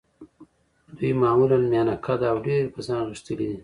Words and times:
دوی 0.97 1.11
معمولاً 1.23 1.57
میانه 1.71 1.95
قده 2.05 2.27
او 2.31 2.37
ډېر 2.47 2.63
په 2.73 2.79
ځان 2.87 3.01
غښتلي 3.09 3.45
دي. 3.51 3.57